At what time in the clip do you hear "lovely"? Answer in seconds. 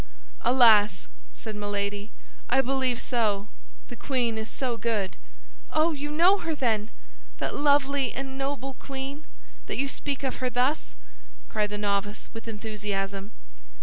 7.55-8.11